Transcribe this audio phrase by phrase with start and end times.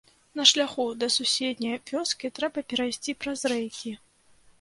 [0.39, 3.93] На шляху да суседняй вёскі трэба перайсці праз рэйкі.